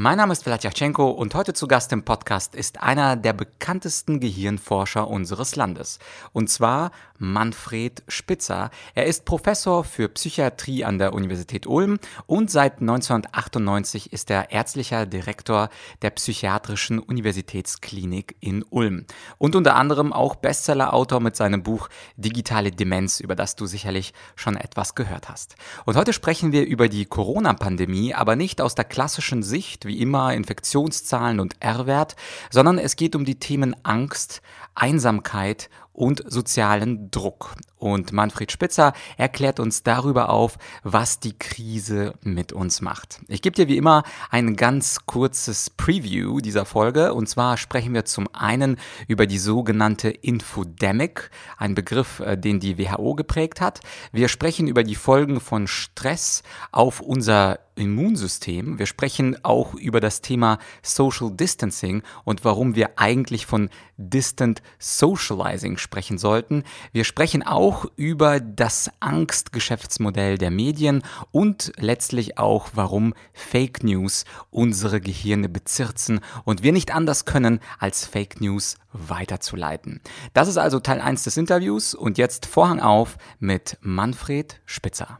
[0.00, 5.08] Mein Name ist Vladyachenko und heute zu Gast im Podcast ist einer der bekanntesten Gehirnforscher
[5.08, 5.98] unseres Landes.
[6.32, 8.70] Und zwar Manfred Spitzer.
[8.94, 15.04] Er ist Professor für Psychiatrie an der Universität Ulm und seit 1998 ist er ärztlicher
[15.04, 15.68] Direktor
[16.02, 19.04] der Psychiatrischen Universitätsklinik in Ulm.
[19.36, 24.56] Und unter anderem auch Bestsellerautor mit seinem Buch Digitale Demenz, über das du sicherlich schon
[24.56, 25.56] etwas gehört hast.
[25.86, 30.32] Und heute sprechen wir über die Corona-Pandemie, aber nicht aus der klassischen Sicht, wie immer
[30.32, 32.14] Infektionszahlen und R-Wert,
[32.50, 34.40] sondern es geht um die Themen Angst,
[34.76, 37.56] Einsamkeit und sozialen Druck.
[37.76, 43.20] Und Manfred Spitzer erklärt uns darüber auf, was die Krise mit uns macht.
[43.26, 47.14] Ich gebe dir wie immer ein ganz kurzes Preview dieser Folge.
[47.14, 48.78] Und zwar sprechen wir zum einen
[49.08, 53.80] über die sogenannte Infodemic, ein Begriff, äh, den die WHO geprägt hat.
[54.12, 58.78] Wir sprechen über die Folgen von Stress auf unser Immunsystem.
[58.78, 65.78] Wir sprechen auch über das Thema Social Distancing und warum wir eigentlich von Distant Socializing
[65.78, 66.64] sprechen sollten.
[66.92, 75.00] Wir sprechen auch über das Angstgeschäftsmodell der Medien und letztlich auch, warum Fake News unsere
[75.00, 80.00] Gehirne bezirzen und wir nicht anders können, als Fake News weiterzuleiten.
[80.32, 85.18] Das ist also Teil 1 des Interviews und jetzt Vorhang auf mit Manfred Spitzer.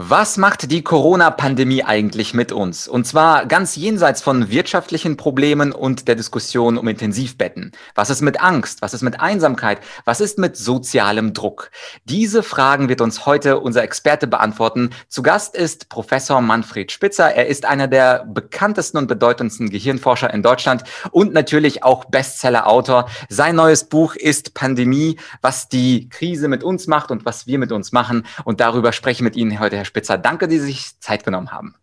[0.00, 2.86] Was macht die Corona-Pandemie eigentlich mit uns?
[2.86, 7.72] Und zwar ganz jenseits von wirtschaftlichen Problemen und der Diskussion um Intensivbetten.
[7.96, 8.80] Was ist mit Angst?
[8.80, 9.80] Was ist mit Einsamkeit?
[10.04, 11.72] Was ist mit sozialem Druck?
[12.04, 14.90] Diese Fragen wird uns heute unser Experte beantworten.
[15.08, 17.34] Zu Gast ist Professor Manfred Spitzer.
[17.34, 23.10] Er ist einer der bekanntesten und bedeutendsten Gehirnforscher in Deutschland und natürlich auch Bestseller-Autor.
[23.28, 27.72] Sein neues Buch ist Pandemie, was die Krise mit uns macht und was wir mit
[27.72, 28.26] uns machen.
[28.44, 30.18] Und darüber spreche ich mit Ihnen heute, Herr Spitzer.
[30.18, 31.74] Danke, dass Sie sich Zeit genommen haben.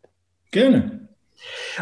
[0.51, 1.05] Gerne.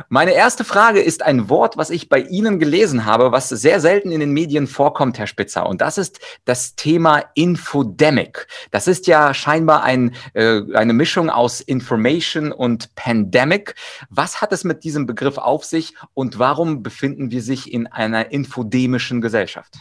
[0.09, 4.11] Meine erste Frage ist ein Wort, was ich bei Ihnen gelesen habe, was sehr selten
[4.11, 5.67] in den Medien vorkommt, Herr Spitzer.
[5.67, 8.47] Und das ist das Thema Infodemic.
[8.71, 13.75] Das ist ja scheinbar ein, äh, eine Mischung aus Information und Pandemic.
[14.09, 18.31] Was hat es mit diesem Begriff auf sich und warum befinden wir sich in einer
[18.31, 19.75] infodemischen Gesellschaft?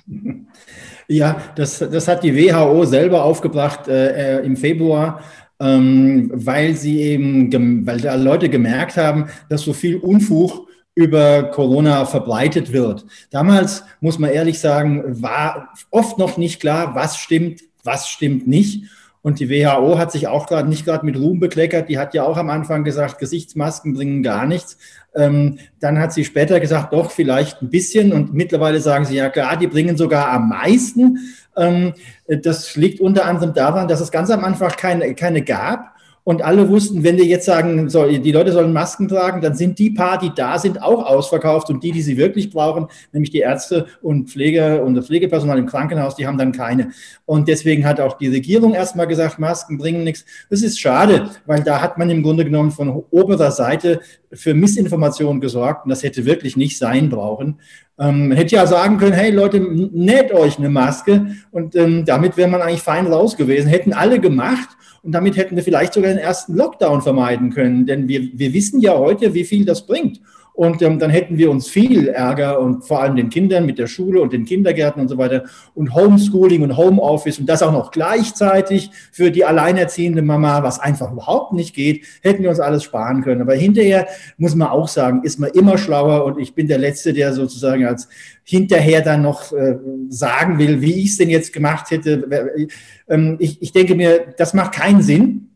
[1.08, 5.22] Ja, das, das hat die WHO selber aufgebracht äh, äh im Februar
[5.64, 12.72] weil sie eben, weil da Leute gemerkt haben, dass so viel Unfug über Corona verbreitet
[12.72, 13.06] wird.
[13.30, 18.84] Damals, muss man ehrlich sagen, war oft noch nicht klar, was stimmt, was stimmt nicht.
[19.22, 21.88] Und die WHO hat sich auch gerade nicht gerade mit Ruhm bekleckert.
[21.88, 24.76] Die hat ja auch am Anfang gesagt, Gesichtsmasken bringen gar nichts.
[25.14, 28.12] Ähm, dann hat sie später gesagt, doch, vielleicht ein bisschen.
[28.12, 31.18] Und mittlerweile sagen sie ja, klar, die bringen sogar am meisten.
[31.56, 31.94] Ähm,
[32.26, 35.94] das liegt unter anderem daran, dass es ganz am Anfang keine, keine gab.
[36.24, 39.78] Und alle wussten, wenn wir jetzt sagen, so, die Leute sollen Masken tragen, dann sind
[39.78, 41.68] die paar, die da sind, auch ausverkauft.
[41.70, 45.66] Und die, die sie wirklich brauchen, nämlich die Ärzte und Pfleger und das Pflegepersonal im
[45.66, 46.92] Krankenhaus, die haben dann keine.
[47.24, 50.24] Und deswegen hat auch die Regierung erstmal gesagt, Masken bringen nichts.
[50.48, 54.00] Das ist schade, weil da hat man im Grunde genommen von oberer Seite
[54.34, 55.84] für Missinformation gesorgt.
[55.84, 57.60] Und das hätte wirklich nicht sein brauchen.
[57.98, 62.48] Ähm, hätte ja sagen können, hey Leute, näht euch eine Maske und ähm, damit wäre
[62.48, 63.68] man eigentlich fein raus gewesen.
[63.68, 64.68] Hätten alle gemacht
[65.02, 67.86] und damit hätten wir vielleicht sogar den ersten Lockdown vermeiden können.
[67.86, 70.20] Denn wir, wir wissen ja heute, wie viel das bringt.
[70.54, 73.86] Und ähm, dann hätten wir uns viel Ärger und vor allem den Kindern mit der
[73.86, 77.90] Schule und den Kindergärten und so weiter und Homeschooling und Homeoffice und das auch noch
[77.90, 83.22] gleichzeitig für die alleinerziehende Mama, was einfach überhaupt nicht geht, hätten wir uns alles sparen
[83.22, 83.40] können.
[83.40, 87.14] Aber hinterher muss man auch sagen, ist man immer schlauer und ich bin der Letzte,
[87.14, 88.08] der sozusagen als
[88.44, 92.68] hinterher dann noch äh, sagen will, wie ich es denn jetzt gemacht hätte.
[93.08, 95.48] Ähm, ich, ich denke mir, das macht keinen Sinn.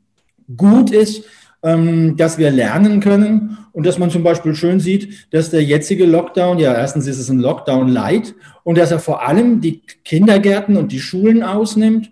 [0.57, 1.25] Gut ist,
[1.67, 6.07] ähm, dass wir lernen können und dass man zum Beispiel schön sieht, dass der jetzige
[6.07, 10.77] Lockdown, ja, erstens ist es ein Lockdown light und dass er vor allem die Kindergärten
[10.77, 12.11] und die Schulen ausnimmt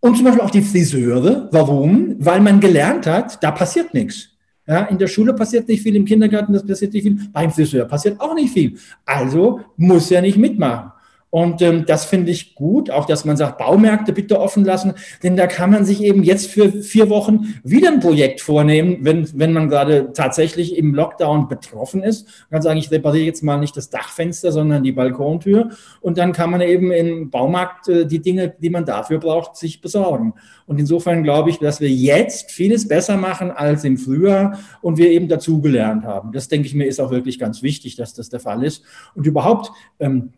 [0.00, 1.48] und zum Beispiel auch die Friseure.
[1.52, 2.16] Warum?
[2.18, 4.28] Weil man gelernt hat, da passiert nichts.
[4.66, 7.86] Ja, in der Schule passiert nicht viel, im Kindergarten das passiert nicht viel, beim Friseur
[7.86, 8.76] passiert auch nicht viel.
[9.06, 10.92] Also muss er nicht mitmachen.
[11.34, 14.92] Und ähm, das finde ich gut, auch dass man sagt, Baumärkte bitte offen lassen,
[15.22, 19.26] denn da kann man sich eben jetzt für vier Wochen wieder ein Projekt vornehmen, wenn,
[19.38, 22.26] wenn man gerade tatsächlich im Lockdown betroffen ist.
[22.50, 25.70] Man kann sagen, ich repariere jetzt mal nicht das Dachfenster, sondern die Balkontür.
[26.02, 29.80] Und dann kann man eben im Baumarkt äh, die Dinge, die man dafür braucht, sich
[29.80, 30.34] besorgen.
[30.66, 35.10] Und insofern glaube ich, dass wir jetzt vieles besser machen als im Frühjahr und wir
[35.10, 36.32] eben dazugelernt haben.
[36.32, 38.82] Das denke ich mir ist auch wirklich ganz wichtig, dass das der Fall ist.
[39.14, 40.34] Und überhaupt, ähm,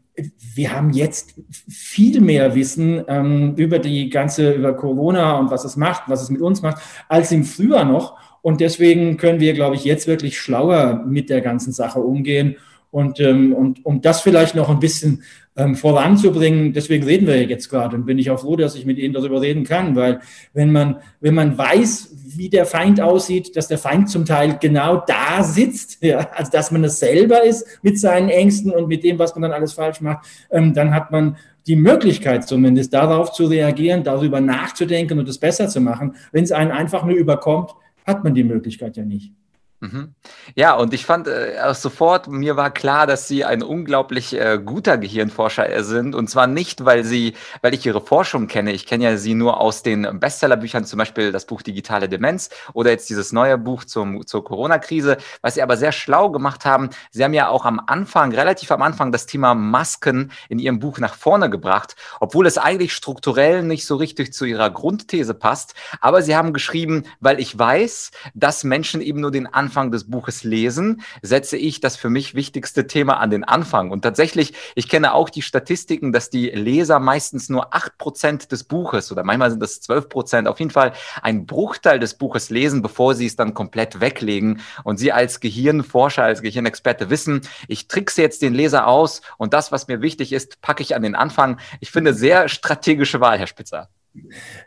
[0.55, 1.35] wir haben jetzt
[1.69, 6.31] viel mehr Wissen ähm, über die ganze, über Corona und was es macht, was es
[6.31, 8.17] mit uns macht, als im Frühjahr noch.
[8.43, 12.57] Und deswegen können wir, glaube ich, jetzt wirklich schlauer mit der ganzen Sache umgehen.
[12.91, 15.23] Und, ähm, und um das vielleicht noch ein bisschen
[15.57, 18.99] ähm, voranzubringen, deswegen reden wir jetzt gerade und bin ich auch froh, dass ich mit
[18.99, 20.21] Ihnen darüber reden kann, weil
[20.53, 25.05] wenn man, wenn man weiß, wie der Feind aussieht, dass der Feind zum Teil genau
[25.07, 29.19] da sitzt, ja, also dass man es selber ist mit seinen Ängsten und mit dem,
[29.19, 31.37] was man dann alles falsch macht, ähm, dann hat man
[31.67, 36.15] die Möglichkeit zumindest darauf zu reagieren, darüber nachzudenken und es besser zu machen.
[36.33, 37.71] Wenn es einen einfach nur überkommt,
[38.05, 39.33] hat man die Möglichkeit ja nicht.
[39.85, 40.15] Mhm.
[40.55, 44.97] Ja, und ich fand äh, sofort, mir war klar, dass Sie ein unglaublich äh, guter
[44.97, 46.15] Gehirnforscher äh, sind.
[46.15, 48.73] Und zwar nicht, weil Sie, weil ich Ihre Forschung kenne.
[48.73, 52.91] Ich kenne ja Sie nur aus den Bestsellerbüchern, zum Beispiel das Buch Digitale Demenz oder
[52.91, 55.19] jetzt dieses neue Buch zum, zur Corona-Krise.
[55.43, 58.81] Was Sie aber sehr schlau gemacht haben, Sie haben ja auch am Anfang, relativ am
[58.81, 63.85] Anfang, das Thema Masken in Ihrem Buch nach vorne gebracht, obwohl es eigentlich strukturell nicht
[63.85, 65.75] so richtig zu Ihrer Grundthese passt.
[66.01, 70.09] Aber Sie haben geschrieben, weil ich weiß, dass Menschen eben nur den Anfang Anfang des
[70.09, 73.91] Buches lesen, setze ich das für mich wichtigste Thema an den Anfang.
[73.91, 78.63] Und tatsächlich, ich kenne auch die Statistiken, dass die Leser meistens nur acht Prozent des
[78.63, 80.93] Buches oder manchmal sind das zwölf Prozent, auf jeden Fall
[81.23, 84.61] einen Bruchteil des Buches lesen, bevor sie es dann komplett weglegen.
[84.85, 89.73] Und Sie als Gehirnforscher, als Gehirnexperte wissen, ich trickse jetzt den Leser aus und das,
[89.73, 91.59] was mir wichtig ist, packe ich an den Anfang.
[91.81, 93.89] Ich finde sehr strategische Wahl, Herr Spitzer.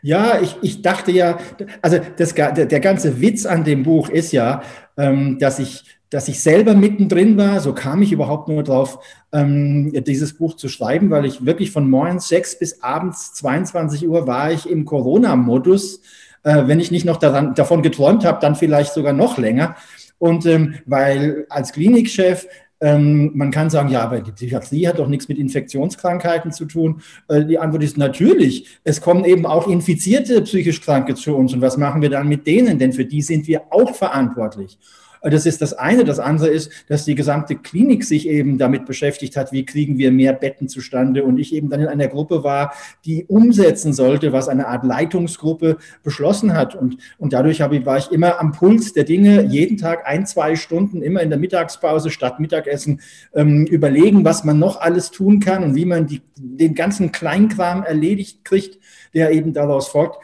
[0.02, 1.38] Ja, ich, ich dachte ja,
[1.80, 4.62] also das, der, ganze Witz an dem Buch ist ja,
[4.96, 8.98] ähm, dass ich dass ich selber mittendrin war, so kam ich überhaupt nur drauf,
[9.30, 14.26] ähm, dieses Buch zu schreiben, weil ich wirklich von morgens sechs bis abends 22 Uhr
[14.26, 16.00] war ich im Corona-Modus.
[16.44, 19.76] Äh, wenn ich nicht noch daran, davon geträumt habe, dann vielleicht sogar noch länger.
[20.18, 22.46] Und ähm, weil als Klinikchef
[22.80, 27.02] ähm, man kann sagen, ja, aber die Psychiatrie hat doch nichts mit Infektionskrankheiten zu tun.
[27.28, 28.78] Äh, die Antwort ist natürlich.
[28.84, 31.52] Es kommen eben auch infizierte psychisch Kranke zu uns.
[31.52, 32.78] Und was machen wir dann mit denen?
[32.78, 34.78] Denn für die sind wir auch verantwortlich.
[35.22, 36.04] Das ist das eine.
[36.04, 40.12] Das andere ist, dass die gesamte Klinik sich eben damit beschäftigt hat, wie kriegen wir
[40.12, 41.24] mehr Betten zustande.
[41.24, 42.72] Und ich eben dann in einer Gruppe war,
[43.04, 46.74] die umsetzen sollte, was eine Art Leitungsgruppe beschlossen hat.
[46.74, 50.56] Und, und dadurch habe, war ich immer am Puls der Dinge, jeden Tag ein, zwei
[50.56, 53.00] Stunden, immer in der Mittagspause statt Mittagessen,
[53.34, 57.82] ähm, überlegen, was man noch alles tun kann und wie man die, den ganzen Kleinkram
[57.82, 58.78] erledigt kriegt,
[59.14, 60.18] der eben daraus folgt.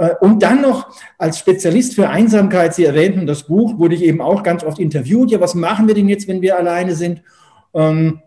[0.00, 0.88] Äh, und dann noch
[1.18, 5.30] als Spezialist für Einsamkeit, Sie erwähnten das Buch, wurde ich eben auch ganz oft interviewt.
[5.30, 7.22] Ja, was machen wir denn jetzt, wenn wir alleine sind?
[7.74, 8.22] Ähm,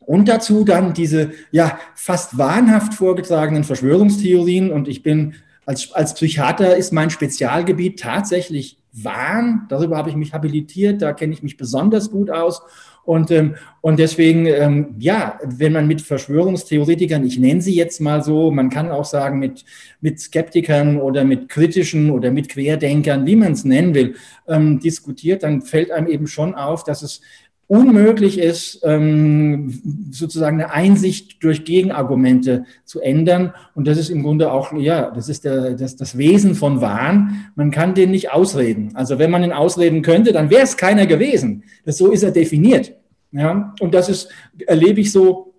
[0.00, 4.70] und dazu dann diese ja fast wahnhaft vorgetragenen Verschwörungstheorien.
[4.70, 5.34] Und ich bin
[5.64, 9.62] als, als Psychiater ist mein Spezialgebiet tatsächlich Wahn.
[9.70, 12.60] Darüber habe ich mich habilitiert, da kenne ich mich besonders gut aus.
[13.04, 18.22] Und, ähm, und deswegen, ähm, ja, wenn man mit Verschwörungstheoretikern, ich nenne sie jetzt mal
[18.22, 19.64] so, man kann auch sagen mit,
[20.00, 24.14] mit Skeptikern oder mit kritischen oder mit Querdenkern, wie man es nennen will,
[24.48, 27.20] ähm, diskutiert, dann fällt einem eben schon auf, dass es
[27.66, 29.80] unmöglich ist, ähm,
[30.10, 33.54] sozusagen eine Einsicht durch Gegenargumente zu ändern.
[33.74, 37.46] Und das ist im Grunde auch, ja, das ist der, das, das Wesen von Wahn.
[37.54, 38.90] Man kann den nicht ausreden.
[38.94, 41.64] Also wenn man ihn ausreden könnte, dann wäre es keiner gewesen.
[41.84, 42.94] Das, so ist er definiert.
[43.32, 44.28] Ja, und das ist,
[44.66, 45.54] erlebe ich so,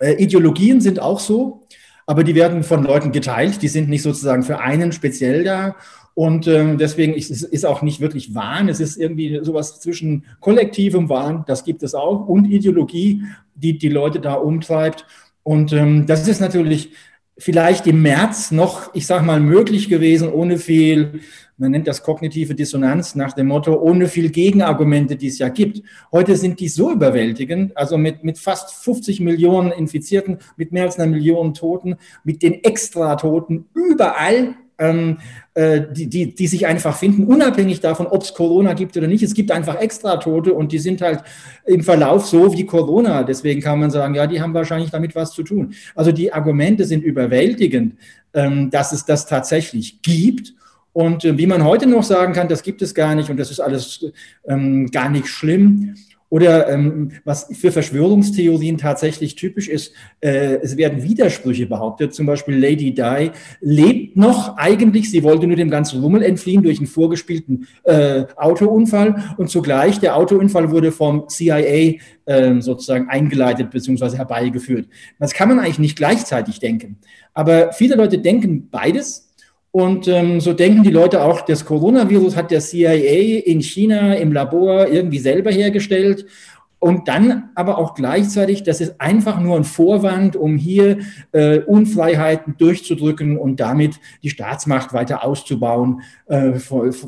[0.00, 1.66] äh, Ideologien sind auch so,
[2.06, 3.62] aber die werden von Leuten geteilt.
[3.62, 5.76] Die sind nicht sozusagen für einen speziell da.
[6.14, 8.68] Und äh, deswegen ist es ist auch nicht wirklich Wahn.
[8.68, 13.22] Es ist irgendwie sowas zwischen kollektivem Wahn, das gibt es auch, und Ideologie,
[13.54, 15.06] die die Leute da umtreibt.
[15.42, 16.90] Und ähm, das ist natürlich
[17.38, 21.20] vielleicht im März noch, ich sage mal, möglich gewesen, ohne viel,
[21.56, 25.82] man nennt das kognitive Dissonanz nach dem Motto, ohne viel Gegenargumente, die es ja gibt.
[26.12, 30.98] Heute sind die so überwältigend, also mit, mit fast 50 Millionen Infizierten, mit mehr als
[30.98, 35.18] einer Million Toten, mit den Extratoten überall ähm,
[35.54, 39.22] äh, die, die, die sich einfach finden, unabhängig davon, ob es Corona gibt oder nicht.
[39.22, 41.20] Es gibt einfach Extratote und die sind halt
[41.66, 43.22] im Verlauf so wie Corona.
[43.22, 45.74] Deswegen kann man sagen, ja, die haben wahrscheinlich damit was zu tun.
[45.94, 47.94] Also die Argumente sind überwältigend,
[48.34, 50.54] ähm, dass es das tatsächlich gibt.
[50.92, 53.50] Und äh, wie man heute noch sagen kann, das gibt es gar nicht und das
[53.50, 54.04] ist alles
[54.46, 55.94] ähm, gar nicht schlimm.
[56.32, 62.14] Oder ähm, was für Verschwörungstheorien tatsächlich typisch ist, äh, es werden Widersprüche behauptet.
[62.14, 66.78] Zum Beispiel Lady Di lebt noch eigentlich, sie wollte nur dem ganzen Rummel entfliehen durch
[66.78, 74.16] einen vorgespielten äh, Autounfall und zugleich der Autounfall wurde vom CIA äh, sozusagen eingeleitet bzw.
[74.16, 74.88] herbeigeführt.
[75.18, 76.96] Das kann man eigentlich nicht gleichzeitig denken.
[77.34, 79.31] Aber viele Leute denken beides
[79.72, 84.30] und ähm, so denken die Leute auch, das Coronavirus hat der CIA in China im
[84.30, 86.26] Labor irgendwie selber hergestellt.
[86.78, 90.98] und dann aber auch gleichzeitig, das ist einfach nur ein Vorwand, um hier
[91.30, 96.02] äh, Unfreiheiten durchzudrücken und damit die Staatsmacht weiter auszubauen.
[96.26, 96.58] Äh,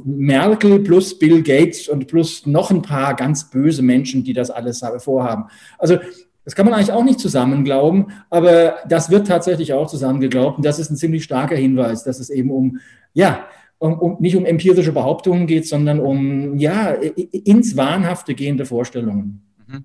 [0.04, 4.83] Merkel plus Bill Gates und plus noch ein paar ganz böse Menschen, die das alles
[4.99, 5.47] vorhaben.
[5.76, 5.99] Also
[6.45, 10.59] das kann man eigentlich auch nicht zusammen glauben, aber das wird tatsächlich auch zusammen geglaubt.
[10.59, 12.81] Und das ist ein ziemlich starker Hinweis, dass es eben um,
[13.15, 13.47] ja,
[13.79, 19.45] um, um, nicht um empirische Behauptungen geht, sondern um, ja, ins Wahnhafte gehende Vorstellungen.
[19.67, 19.85] Mhm.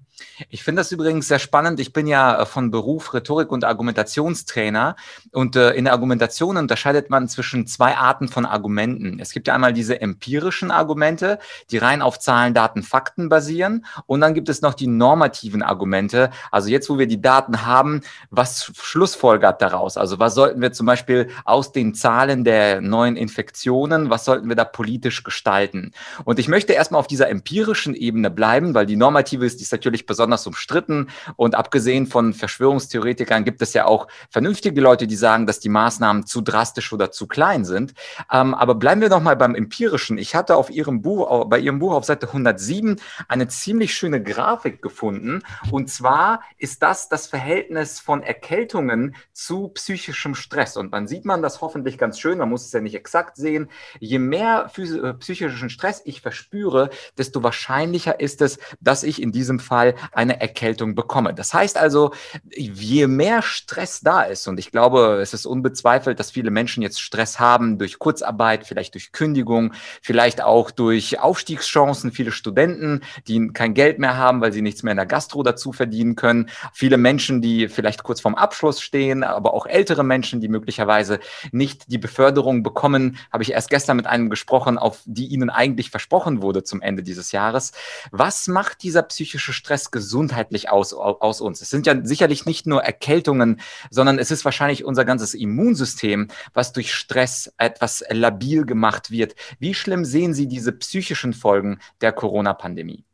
[0.50, 1.80] Ich finde das übrigens sehr spannend.
[1.80, 4.96] Ich bin ja äh, von Beruf Rhetorik- und Argumentationstrainer
[5.32, 9.20] und äh, in der Argumentation unterscheidet man zwischen zwei Arten von Argumenten.
[9.20, 11.40] Es gibt ja einmal diese empirischen Argumente,
[11.72, 16.32] die rein auf Zahlen, Daten, Fakten basieren und dann gibt es noch die normativen Argumente.
[16.52, 19.98] Also jetzt, wo wir die Daten haben, was schlussfolgert daraus?
[19.98, 24.56] Also was sollten wir zum Beispiel aus den Zahlen der neuen Infektionen, was sollten wir
[24.56, 25.92] da politisch gestalten?
[26.26, 29.72] Und ich möchte erstmal auf dieser empirischen Ebene bleiben, weil die normative ist, die ist
[29.72, 31.08] natürlich besonders umstritten.
[31.36, 36.26] Und abgesehen von Verschwörungstheoretikern gibt es ja auch vernünftige Leute, die sagen, dass die Maßnahmen
[36.26, 37.94] zu drastisch oder zu klein sind.
[38.32, 40.18] Ähm, aber bleiben wir noch mal beim Empirischen.
[40.18, 44.82] Ich hatte auf Ihrem Buch, bei Ihrem Buch auf Seite 107 eine ziemlich schöne Grafik
[44.82, 45.42] gefunden.
[45.72, 50.78] Und zwar ist das das Verhältnis von Erkältungen zu psychischem Stress.
[50.78, 52.38] Und man sieht man das hoffentlich ganz schön.
[52.38, 53.70] Man muss es ja nicht exakt sehen.
[54.00, 59.60] Je mehr äh, psychischen Stress ich verspüre, desto wahrscheinlicher ist es, dass ich in diesem
[59.60, 61.34] Fall eine Erkältung bekomme.
[61.34, 62.12] Das heißt also,
[62.56, 67.02] je mehr Stress da ist, und ich glaube, es ist unbezweifelt, dass viele Menschen jetzt
[67.02, 73.74] Stress haben durch Kurzarbeit, vielleicht durch Kündigung, vielleicht auch durch Aufstiegschancen, viele Studenten, die kein
[73.74, 77.42] Geld mehr haben, weil sie nichts mehr in der Gastro dazu verdienen können, viele Menschen,
[77.42, 81.20] die vielleicht kurz vorm Abschluss stehen, aber auch ältere Menschen, die möglicherweise
[81.52, 85.90] nicht die Beförderung bekommen, habe ich erst gestern mit einem gesprochen, auf die ihnen eigentlich
[85.90, 87.72] versprochen wurde zum Ende dieses Jahres.
[88.12, 91.62] Was macht dieser psychische Stress gesundheitlich aus, aus uns.
[91.62, 96.74] Es sind ja sicherlich nicht nur Erkältungen, sondern es ist wahrscheinlich unser ganzes Immunsystem, was
[96.74, 99.34] durch Stress etwas labil gemacht wird.
[99.58, 103.06] Wie schlimm sehen Sie diese psychischen Folgen der Corona-Pandemie?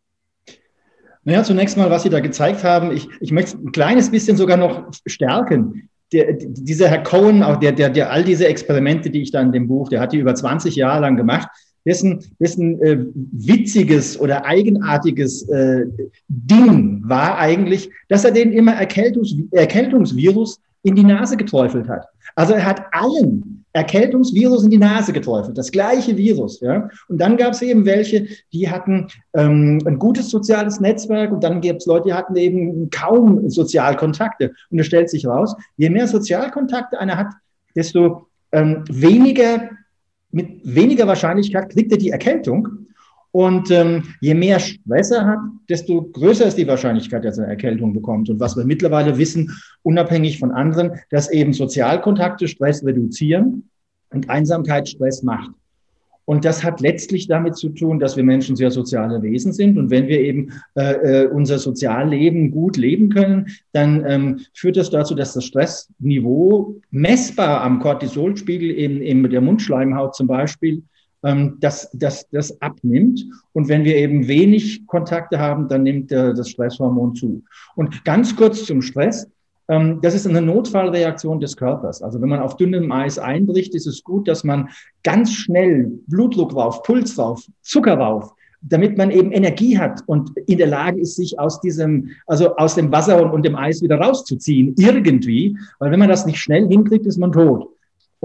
[1.24, 4.58] Naja, zunächst mal, was Sie da gezeigt haben, ich, ich möchte ein kleines bisschen sogar
[4.58, 5.90] noch stärken.
[6.12, 9.52] Der, dieser Herr Cohen, auch der, der, der all diese Experimente, die ich da in
[9.52, 11.50] dem Buch, der hat die über 20 Jahre lang gemacht,
[11.86, 15.86] dessen, dessen äh, witziges oder eigenartiges äh,
[16.28, 22.06] Ding war eigentlich, dass er den immer Erkältungs Erkältungsvirus in die Nase geträufelt hat.
[22.36, 26.62] Also er hat allen Erkältungsvirus in die Nase geträufelt, das gleiche Virus.
[26.62, 26.90] Ja?
[27.10, 31.60] Und dann gab es eben welche, die hatten ähm, ein gutes soziales Netzwerk und dann
[31.60, 34.54] gibt es Leute, die hatten eben kaum Sozialkontakte.
[34.70, 37.34] Und es stellt sich raus, je mehr Sozialkontakte einer hat,
[37.76, 39.70] desto ähm, weniger
[40.32, 42.85] mit weniger Wahrscheinlichkeit kriegt er die Erkältung.
[43.36, 47.52] Und ähm, je mehr Stress er hat, desto größer ist die Wahrscheinlichkeit, dass er eine
[47.52, 48.30] Erkältung bekommt.
[48.30, 49.52] Und was wir mittlerweile wissen,
[49.84, 53.70] unabhängig von anderen, dass eben Sozialkontakte Stress reduzieren
[54.12, 55.52] und Einsamkeit Stress macht.
[56.24, 59.78] Und das hat letztlich damit zu tun, dass wir Menschen sehr soziale Wesen sind.
[59.78, 64.92] Und wenn wir eben äh, äh, unser Sozialleben gut leben können, dann ähm, führt das
[64.92, 70.84] dazu, dass das Stressniveau messbar am Cortisolspiegel eben in der Mundschleimhaut zum Beispiel
[71.26, 73.26] ähm, dass das, das abnimmt.
[73.54, 77.44] Und wenn wir eben wenig Kontakte haben, dann nimmt das Stresshormon zu.
[77.76, 79.28] Und ganz kurz zum Stress.
[79.68, 82.04] Ähm, das ist eine Notfallreaktion des Körpers.
[82.04, 84.70] Also wenn man auf dünnem Eis einbricht, ist es gut, dass man
[85.04, 90.60] ganz schnell Blutdruck rauf, Puls rauf, Zucker rauf, damit man eben Energie hat und in
[90.60, 94.76] der Lage ist, sich aus diesem, also aus dem Wasser und dem Eis wieder rauszuziehen,
[94.78, 95.58] irgendwie.
[95.80, 97.75] Weil wenn man das nicht schnell hinkriegt, ist man tot.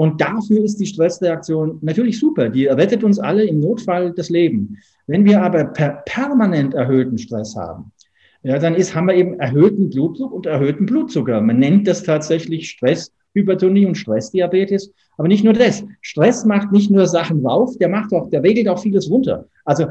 [0.00, 2.49] Und dafür ist die Stressreaktion natürlich super.
[2.49, 4.78] Die rettet uns alle im Notfall das Leben.
[5.07, 7.92] Wenn wir aber per permanent erhöhten Stress haben,
[8.42, 11.42] ja, dann ist, haben wir eben erhöhten Blutdruck und erhöhten Blutzucker.
[11.42, 14.90] Man nennt das tatsächlich Stresshypertonie und Stressdiabetes.
[15.19, 15.85] Aber nicht nur das.
[16.00, 19.49] Stress macht nicht nur Sachen rauf, der macht auch, der regelt auch vieles runter.
[19.66, 19.85] Also,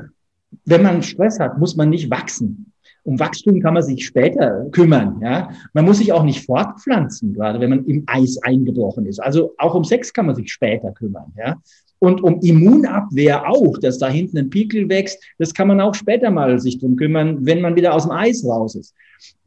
[0.65, 2.73] wenn man Stress hat, muss man nicht wachsen.
[3.03, 5.19] Um Wachstum kann man sich später kümmern.
[5.21, 5.49] Ja?
[5.73, 9.19] Man muss sich auch nicht fortpflanzen, gerade wenn man im Eis eingebrochen ist.
[9.19, 11.33] Also auch um Sex kann man sich später kümmern.
[11.37, 11.55] Ja?
[11.99, 16.31] Und um Immunabwehr auch, dass da hinten ein Pickel wächst, das kann man auch später
[16.31, 18.95] mal sich drum kümmern, wenn man wieder aus dem Eis raus ist.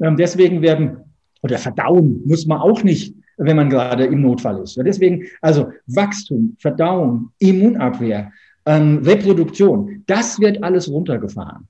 [0.00, 0.98] Ähm, deswegen werden,
[1.42, 4.76] oder verdauen muss man auch nicht, wenn man gerade im Notfall ist.
[4.76, 8.30] Deswegen, also Wachstum, Verdauung, Immunabwehr,
[8.66, 11.66] ähm, Reproduktion, das wird alles runtergefahren.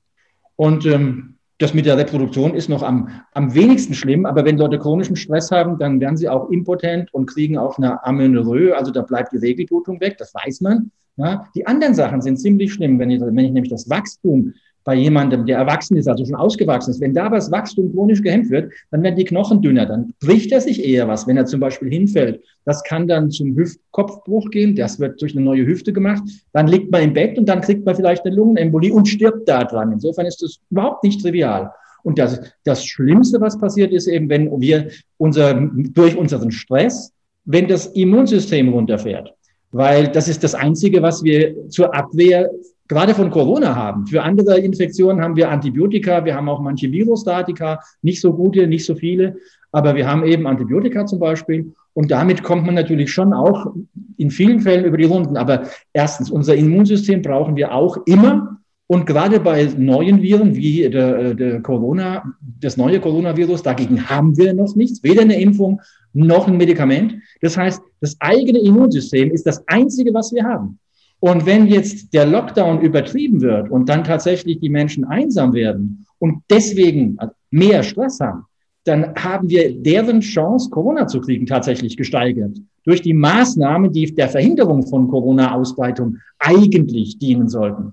[0.56, 4.78] Und ähm, das mit der Reproduktion ist noch am, am wenigsten schlimm, aber wenn Leute
[4.78, 9.02] chronischen Stress haben, dann werden sie auch impotent und kriegen auch eine Amenorrhoe, also da
[9.02, 10.90] bleibt die Regelblutung weg, das weiß man.
[11.16, 11.46] Ja.
[11.54, 15.46] Die anderen Sachen sind ziemlich schlimm, wenn ich, wenn ich nämlich das Wachstum bei jemandem,
[15.46, 19.02] der erwachsen ist, also schon ausgewachsen ist, wenn da das Wachstum chronisch gehemmt wird, dann
[19.02, 22.42] werden die Knochen dünner, dann bricht er sich eher was, wenn er zum Beispiel hinfällt.
[22.64, 26.22] Das kann dann zum Hüftkopfbruch gehen, das wird durch eine neue Hüfte gemacht.
[26.52, 29.64] Dann liegt man im Bett und dann kriegt man vielleicht eine Lungenembolie und stirbt da
[29.64, 29.92] dran.
[29.92, 31.72] Insofern ist das überhaupt nicht trivial.
[32.02, 37.12] Und das, das Schlimmste, was passiert, ist eben, wenn wir unser, durch unseren Stress,
[37.44, 39.32] wenn das Immunsystem runterfährt.
[39.70, 42.50] Weil das ist das Einzige, was wir zur Abwehr
[42.92, 44.06] gerade von Corona haben.
[44.06, 48.84] Für andere Infektionen haben wir Antibiotika, wir haben auch manche Virostatika, nicht so gute, nicht
[48.84, 49.36] so viele,
[49.72, 51.72] aber wir haben eben Antibiotika zum Beispiel.
[51.94, 53.74] Und damit kommt man natürlich schon auch
[54.18, 55.36] in vielen Fällen über die Runden.
[55.36, 58.58] Aber erstens, unser Immunsystem brauchen wir auch immer.
[58.86, 64.52] Und gerade bei neuen Viren wie der, der Corona, das neue Coronavirus, dagegen haben wir
[64.52, 65.80] noch nichts, weder eine Impfung
[66.12, 67.14] noch ein Medikament.
[67.40, 70.78] Das heißt, das eigene Immunsystem ist das Einzige, was wir haben.
[71.22, 76.42] Und wenn jetzt der Lockdown übertrieben wird und dann tatsächlich die Menschen einsam werden und
[76.50, 77.16] deswegen
[77.52, 78.42] mehr Stress haben,
[78.82, 82.58] dann haben wir deren Chance, Corona zu kriegen, tatsächlich gesteigert.
[82.82, 87.92] Durch die Maßnahmen, die der Verhinderung von Corona-Ausbreitung eigentlich dienen sollten.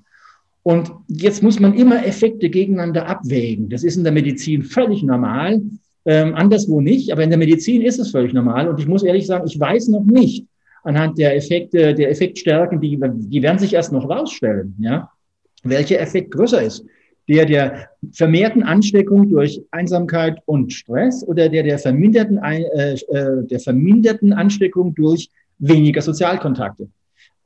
[0.63, 3.69] Und jetzt muss man immer Effekte gegeneinander abwägen.
[3.69, 5.61] Das ist in der Medizin völlig normal,
[6.05, 8.67] ähm, anderswo nicht, aber in der Medizin ist es völlig normal.
[8.67, 10.47] Und ich muss ehrlich sagen, ich weiß noch nicht,
[10.83, 15.09] anhand der Effekte, der Effektstärken, die, die werden sich erst noch rausstellen, ja,
[15.63, 16.85] welcher Effekt größer ist.
[17.27, 23.59] Der der vermehrten Ansteckung durch Einsamkeit und Stress oder der der verminderten, äh, äh, der
[23.59, 26.89] verminderten Ansteckung durch weniger Sozialkontakte.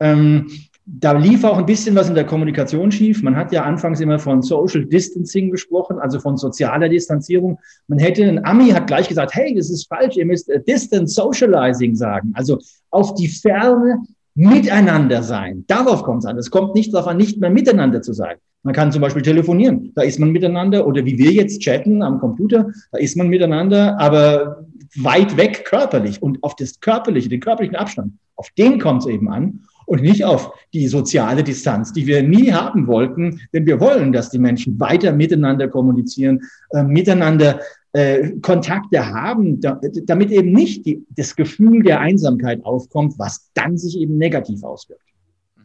[0.00, 0.46] Ähm,
[0.86, 3.22] da lief auch ein bisschen was in der Kommunikation schief.
[3.22, 7.58] Man hat ja anfangs immer von Social Distancing gesprochen, also von sozialer Distanzierung.
[7.88, 11.94] Man hätte, ein Ami hat gleich gesagt, hey, das ist falsch, ihr müsst Distance Socializing
[11.94, 12.32] sagen.
[12.34, 12.58] Also
[12.90, 14.02] auf die Ferne
[14.34, 15.64] miteinander sein.
[15.68, 16.36] Darauf kommt es an.
[16.36, 18.36] Es kommt nicht darauf an, nicht mehr miteinander zu sein.
[18.62, 22.18] Man kann zum Beispiel telefonieren, da ist man miteinander, oder wie wir jetzt chatten am
[22.18, 24.64] Computer, da ist man miteinander, aber
[24.96, 26.22] weit weg körperlich.
[26.22, 30.24] Und auf das körperliche, den körperlichen Abstand, auf den kommt es eben an und nicht
[30.24, 34.78] auf die soziale Distanz, die wir nie haben wollten, denn wir wollen, dass die Menschen
[34.80, 37.60] weiter miteinander kommunizieren, äh, miteinander
[37.92, 43.78] äh, Kontakte haben, da, damit eben nicht die, das Gefühl der Einsamkeit aufkommt, was dann
[43.78, 45.13] sich eben negativ auswirkt.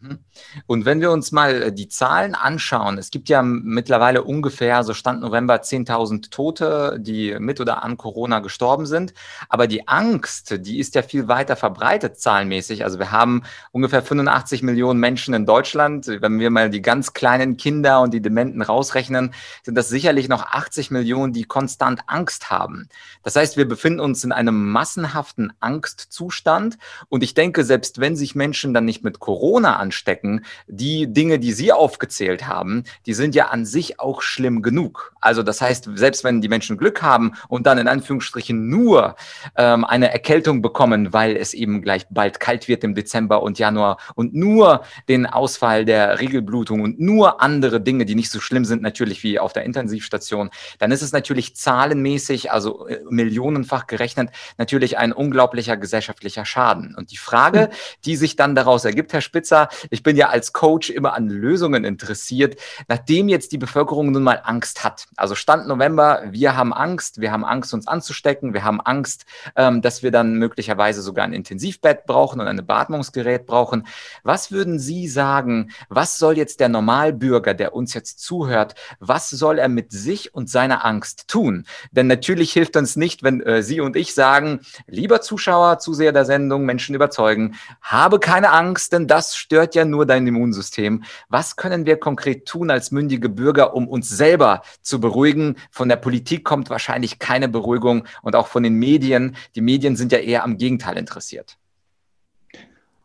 [0.02, 0.20] Mhm.
[0.66, 4.94] Und wenn wir uns mal äh, die Zahlen anschauen, es gibt ja mittlerweile ungefähr, so
[4.94, 9.14] Stand November, 10.000 Tote, die mit oder an Corona gestorben sind.
[9.50, 12.84] Aber die Angst, die ist ja viel weiter verbreitet zahlenmäßig.
[12.84, 16.08] Also wir haben ungefähr 85 Millionen Menschen in Deutschland.
[16.08, 19.34] Wenn wir mal die ganz kleinen Kinder und die Dementen rausrechnen,
[19.64, 22.88] sind das sicherlich noch 80 Millionen, die konstant Angst haben.
[23.24, 26.78] Das heißt, wir befinden uns in einem massenhaften Angstzustand.
[27.10, 30.46] Und ich denke, selbst wenn sich Menschen dann nicht mit Corona an anstecken.
[30.68, 35.14] Die Dinge, die Sie aufgezählt haben, die sind ja an sich auch schlimm genug.
[35.20, 39.16] Also das heißt, selbst wenn die Menschen Glück haben und dann in Anführungsstrichen nur
[39.58, 43.98] ähm, eine Erkältung bekommen, weil es eben gleich bald kalt wird im Dezember und Januar
[44.14, 48.84] und nur den Ausfall der Regelblutung und nur andere Dinge, die nicht so schlimm sind,
[48.84, 55.00] natürlich wie auf der Intensivstation, dann ist es natürlich zahlenmäßig, also äh, millionenfach gerechnet, natürlich
[55.00, 56.96] ein unglaublicher gesellschaftlicher Schaden.
[56.96, 57.70] Und die Frage,
[58.06, 61.84] die sich dann daraus ergibt, Herr Spitzer, ich bin ja als Coach immer an Lösungen
[61.84, 62.60] interessiert.
[62.88, 67.32] Nachdem jetzt die Bevölkerung nun mal Angst hat, also Stand November, wir haben Angst, wir
[67.32, 72.06] haben Angst, uns anzustecken, wir haben Angst, ähm, dass wir dann möglicherweise sogar ein Intensivbett
[72.06, 73.88] brauchen und ein Beatmungsgerät brauchen.
[74.24, 79.60] Was würden Sie sagen, was soll jetzt der Normalbürger, der uns jetzt zuhört, was soll
[79.60, 81.66] er mit sich und seiner Angst tun?
[81.92, 86.26] Denn natürlich hilft uns nicht, wenn äh, Sie und ich sagen, lieber Zuschauer, Zuseher der
[86.26, 91.04] Sendung, Menschen überzeugen, habe keine Angst, denn das stört stört ja nur dein Immunsystem.
[91.30, 95.56] Was können wir konkret tun als mündige Bürger, um uns selber zu beruhigen?
[95.72, 99.36] Von der Politik kommt wahrscheinlich keine Beruhigung und auch von den Medien.
[99.56, 101.58] Die Medien sind ja eher am Gegenteil interessiert.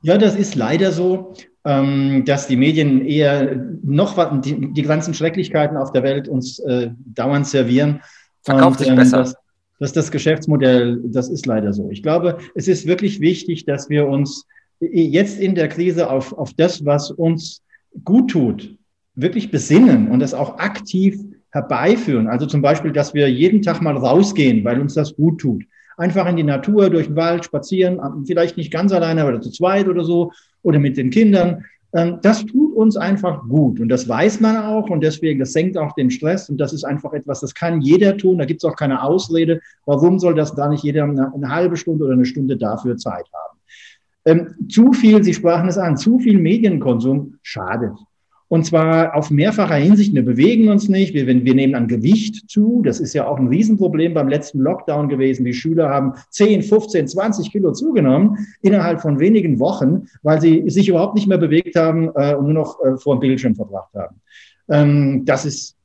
[0.02, 5.76] Ja, das ist leider so, ähm, dass die Medien eher noch die, die ganzen Schrecklichkeiten
[5.76, 8.00] auf der Welt uns äh, dauernd servieren.
[8.42, 9.18] Verkauft und, sich ähm, besser.
[9.18, 9.34] Das,
[9.80, 11.90] das ist das Geschäftsmodell, das ist leider so.
[11.90, 14.46] Ich glaube, es ist wirklich wichtig, dass wir uns
[14.92, 17.62] jetzt in der Krise auf, auf das, was uns
[18.04, 18.76] gut tut,
[19.14, 21.18] wirklich besinnen und das auch aktiv
[21.50, 22.26] herbeiführen.
[22.26, 25.64] Also zum Beispiel, dass wir jeden Tag mal rausgehen, weil uns das gut tut.
[25.96, 29.86] Einfach in die Natur, durch den Wald spazieren, vielleicht nicht ganz alleine, aber zu zweit
[29.86, 31.64] oder so, oder mit den Kindern.
[31.94, 35.78] Ähm, das tut uns einfach gut und das weiß man auch und deswegen, das senkt
[35.78, 38.68] auch den Stress und das ist einfach etwas, das kann jeder tun, da gibt es
[38.68, 39.60] auch keine Ausrede.
[39.86, 43.26] Warum soll das da nicht jeder eine, eine halbe Stunde oder eine Stunde dafür Zeit
[43.32, 43.58] haben?
[44.24, 47.92] Ähm, zu viel, Sie sprachen es an, zu viel Medienkonsum schadet.
[48.48, 50.14] Und zwar auf mehrfacher Hinsicht.
[50.14, 51.14] Wir bewegen uns nicht.
[51.14, 52.82] Wir, wir nehmen an Gewicht zu.
[52.84, 55.44] Das ist ja auch ein Riesenproblem beim letzten Lockdown gewesen.
[55.44, 60.88] Die Schüler haben 10, 15, 20 Kilo zugenommen innerhalb von wenigen Wochen, weil sie sich
[60.88, 64.20] überhaupt nicht mehr bewegt haben äh, und nur noch äh, vor dem Bildschirm verbracht haben.
[64.68, 65.76] Ähm, das ist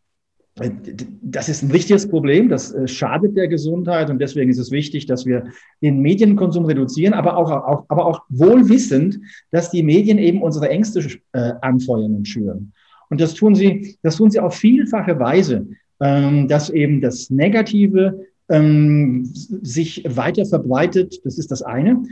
[1.22, 5.06] das ist ein richtiges Problem, das äh, schadet der Gesundheit und deswegen ist es wichtig,
[5.06, 5.45] dass wir
[5.82, 9.19] den Medienkonsum reduzieren, aber auch, auch, aber auch wohl wissend,
[9.52, 12.74] dass die Medien eben unsere Ängste äh, anfeuern und schüren.
[13.10, 15.67] Und das tun sie, das tun sie auf vielfache Weise,
[16.00, 21.19] ähm, dass eben das Negative ähm, sich weiter verbreitet.
[21.24, 22.04] Das ist das eine.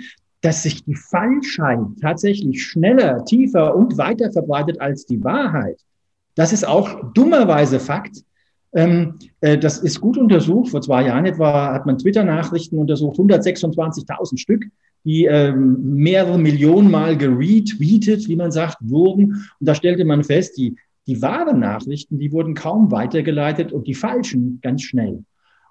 [0.42, 5.80] Dass sich die Falschheit tatsächlich schneller, tiefer und weiter verbreitet als die Wahrheit.
[6.36, 8.24] Das ist auch dummerweise Fakt.
[8.74, 10.70] Ähm, äh, das ist gut untersucht.
[10.70, 14.66] Vor zwei Jahren etwa hat man Twitter-Nachrichten untersucht, 126.000 Stück,
[15.04, 19.46] die ähm, mehrere Millionen Mal geretweetet, wie man sagt, wurden.
[19.60, 20.76] Und da stellte man fest, die,
[21.08, 25.24] die wahren Nachrichten, die wurden kaum weitergeleitet und die falschen ganz schnell.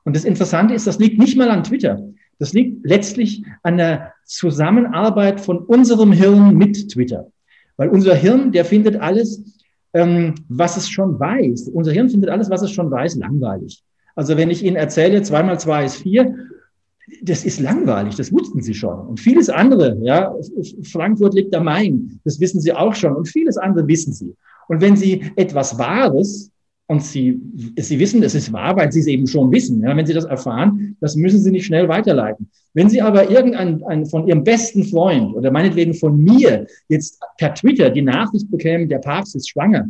[0.05, 2.01] Und das Interessante ist, das liegt nicht mal an Twitter.
[2.39, 7.31] Das liegt letztlich an der Zusammenarbeit von unserem Hirn mit Twitter.
[7.77, 9.56] Weil unser Hirn, der findet alles
[9.97, 11.71] ähm, was es schon weiß.
[11.73, 13.83] Unser Hirn findet alles, was es schon weiß, langweilig.
[14.15, 16.35] Also wenn ich Ihnen erzähle, zwei mal zwei ist vier,
[17.23, 18.99] das ist langweilig, das wussten Sie schon.
[19.07, 20.35] Und vieles andere, ja,
[20.83, 23.15] Frankfurt liegt am Main, das wissen Sie auch schon.
[23.17, 24.35] Und vieles andere wissen Sie.
[24.69, 26.51] Und wenn Sie etwas Wahres
[26.89, 27.41] und Sie,
[27.77, 29.83] Sie wissen, es ist wahr, weil Sie es eben schon wissen.
[29.83, 32.49] Ja, wenn Sie das erfahren, das müssen Sie nicht schnell weiterleiten.
[32.75, 37.91] Wenn Sie aber irgendein von Ihrem besten Freund oder meinetwegen von mir jetzt per Twitter
[37.91, 39.87] die Nachricht bekämen, der Papst ist schwanger,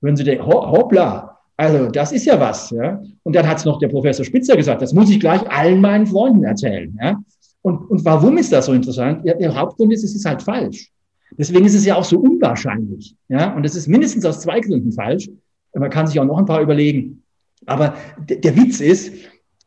[0.00, 2.70] würden Sie denken, hoppla, also das ist ja was.
[2.70, 3.02] Ja?
[3.24, 6.06] Und dann hat es noch der Professor Spitzer gesagt, das muss ich gleich allen meinen
[6.06, 6.96] Freunden erzählen.
[7.02, 7.20] Ja?
[7.62, 9.24] Und, und warum ist das so interessant?
[9.24, 10.90] Ja, der Hauptgrund ist, es ist halt falsch.
[11.36, 13.14] Deswegen ist es ja auch so unwahrscheinlich.
[13.28, 13.54] Ja?
[13.54, 15.28] Und es ist mindestens aus zwei Gründen falsch.
[15.74, 17.22] Man kann sich auch noch ein paar überlegen.
[17.66, 17.94] Aber
[18.28, 19.12] der Witz ist,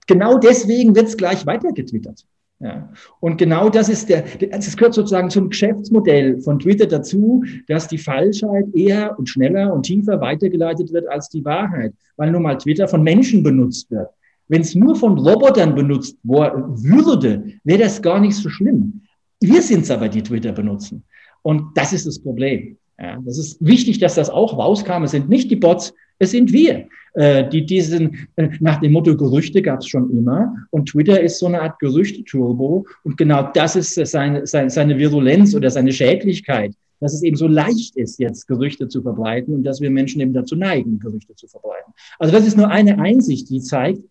[0.07, 2.25] genau deswegen wird es gleich weitergetwittert.
[2.59, 2.91] Ja.
[3.19, 7.97] Und genau das ist der, das gehört sozusagen zum Geschäftsmodell von Twitter dazu, dass die
[7.97, 12.87] Falschheit eher und schneller und tiefer weitergeleitet wird als die Wahrheit, weil nun mal Twitter
[12.87, 14.09] von Menschen benutzt wird.
[14.47, 19.01] Wenn es nur von Robotern benutzt würde, wäre das gar nicht so schlimm.
[19.39, 21.03] Wir sind es aber, die Twitter benutzen.
[21.41, 22.77] Und das ist das Problem.
[23.01, 25.03] Ja, das ist wichtig, dass das auch rauskam.
[25.03, 29.17] Es sind nicht die Bots, es sind wir, äh, die diesen, äh, nach dem Motto
[29.17, 30.53] Gerüchte gab es schon immer.
[30.69, 32.85] Und Twitter ist so eine Art Gerüchte-Turbo.
[33.03, 37.47] Und genau das ist seine, seine, seine Virulenz oder seine Schädlichkeit, dass es eben so
[37.47, 41.47] leicht ist, jetzt Gerüchte zu verbreiten und dass wir Menschen eben dazu neigen, Gerüchte zu
[41.47, 41.93] verbreiten.
[42.19, 44.03] Also das ist nur eine Einsicht, die zeigt,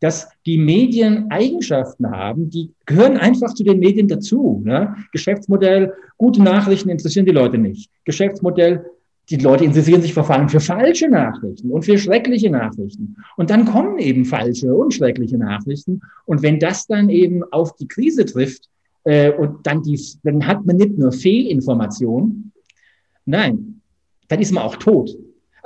[0.00, 4.62] dass die Medien Eigenschaften haben, die gehören einfach zu den Medien dazu.
[4.64, 4.94] Ne?
[5.12, 7.90] Geschäftsmodell, gute Nachrichten interessieren die Leute nicht.
[8.04, 8.84] Geschäftsmodell,
[9.28, 13.16] die Leute interessieren sich vor allem für falsche Nachrichten und für schreckliche Nachrichten.
[13.36, 16.00] Und dann kommen eben falsche und schreckliche Nachrichten.
[16.26, 18.68] Und wenn das dann eben auf die Krise trifft,
[19.06, 22.52] äh, und dann, die, dann hat man nicht nur Fehlinformation,
[23.24, 23.80] nein,
[24.28, 25.16] dann ist man auch tot.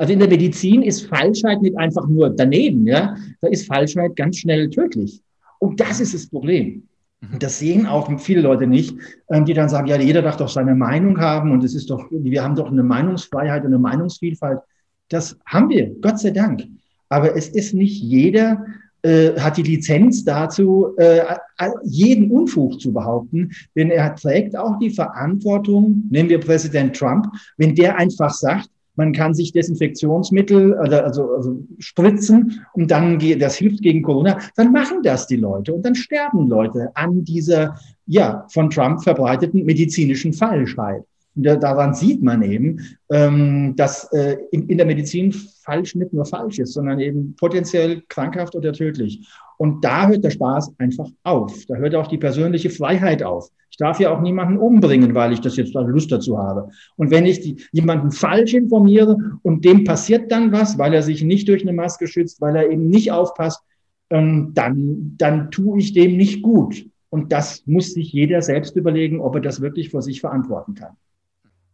[0.00, 3.14] Also in der Medizin ist Falschheit nicht einfach nur daneben, ja.
[3.42, 5.20] Da ist Falschheit ganz schnell tödlich.
[5.58, 6.84] Und das ist das Problem.
[7.30, 8.96] Und das sehen auch viele Leute nicht,
[9.28, 12.06] ähm, die dann sagen, ja, jeder darf doch seine Meinung haben und es ist doch,
[12.10, 14.60] wir haben doch eine Meinungsfreiheit und eine Meinungsvielfalt.
[15.10, 16.62] Das haben wir, Gott sei Dank.
[17.10, 18.64] Aber es ist nicht jeder
[19.02, 21.20] äh, hat die Lizenz dazu, äh,
[21.82, 27.26] jeden Unfug zu behaupten, denn er trägt auch die Verantwortung, nehmen wir Präsident Trump,
[27.58, 33.56] wenn der einfach sagt, man kann sich Desinfektionsmittel oder also, also spritzen und dann das
[33.56, 34.38] hilft gegen Corona.
[34.56, 37.76] Dann machen das die Leute und dann sterben Leute an dieser
[38.06, 41.04] ja von Trump verbreiteten medizinischen Falschheit.
[41.36, 46.24] Und daran sieht man eben, ähm, dass äh, in, in der Medizin falsch nicht nur
[46.24, 49.28] falsch ist, sondern eben potenziell krankhaft oder tödlich.
[49.56, 51.66] Und da hört der Spaß einfach auf.
[51.66, 53.50] Da hört auch die persönliche Freiheit auf.
[53.70, 56.70] Ich darf ja auch niemanden umbringen, weil ich das jetzt Lust dazu habe.
[56.96, 61.22] Und wenn ich die, jemanden falsch informiere und dem passiert dann was, weil er sich
[61.22, 63.62] nicht durch eine Maske schützt, weil er eben nicht aufpasst,
[64.10, 66.86] ähm, dann, dann tue ich dem nicht gut.
[67.10, 70.96] Und das muss sich jeder selbst überlegen, ob er das wirklich vor sich verantworten kann.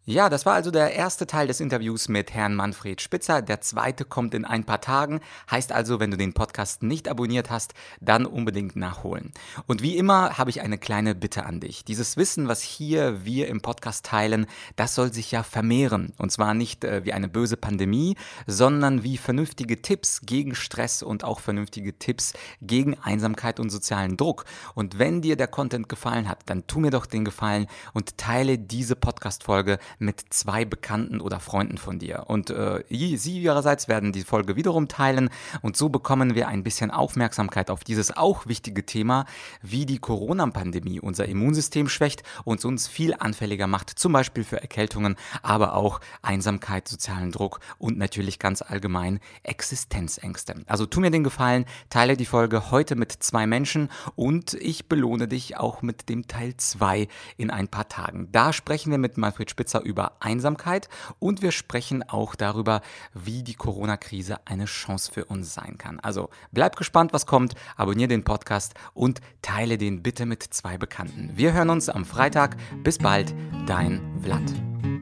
[0.09, 3.43] Ja, das war also der erste Teil des Interviews mit Herrn Manfred Spitzer.
[3.43, 5.19] Der zweite kommt in ein paar Tagen.
[5.51, 9.33] Heißt also, wenn du den Podcast nicht abonniert hast, dann unbedingt nachholen.
[9.67, 11.85] Und wie immer habe ich eine kleine Bitte an dich.
[11.85, 16.13] Dieses Wissen, was hier wir im Podcast teilen, das soll sich ja vermehren.
[16.19, 18.15] Und zwar nicht äh, wie eine böse Pandemie,
[18.47, 24.45] sondern wie vernünftige Tipps gegen Stress und auch vernünftige Tipps gegen Einsamkeit und sozialen Druck.
[24.77, 28.57] Und wenn dir der Content gefallen hat, dann tu mir doch den Gefallen und teile
[28.57, 32.25] diese Podcast-Folge mit zwei Bekannten oder Freunden von dir.
[32.27, 35.31] Und äh, sie ihrerseits werden die Folge wiederum teilen
[35.63, 39.27] und so bekommen wir ein bisschen Aufmerksamkeit auf dieses auch wichtige Thema,
[39.63, 45.17] wie die Corona-Pandemie unser Immunsystem schwächt und uns viel anfälliger macht, zum Beispiel für Erkältungen,
[45.43, 50.55] aber auch Einsamkeit, sozialen Druck und natürlich ganz allgemein Existenzängste.
[50.67, 55.29] Also tu mir den Gefallen, teile die Folge heute mit zwei Menschen und ich belohne
[55.29, 58.29] dich auch mit dem Teil 2 in ein paar Tagen.
[58.33, 62.83] Da sprechen wir mit Manfred Spitzer über Einsamkeit und wir sprechen auch darüber,
[63.15, 66.01] wie die Corona-Krise eine Chance für uns sein kann.
[66.01, 71.31] Also bleib gespannt, was kommt, abonniere den Podcast und teile den bitte mit zwei Bekannten.
[71.35, 72.57] Wir hören uns am Freitag.
[72.83, 73.35] Bis bald,
[73.67, 74.96] dein Vlad.